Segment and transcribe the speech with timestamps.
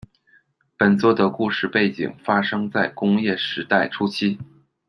[0.79, 4.39] 本作的故事背景发生在工业时代初期。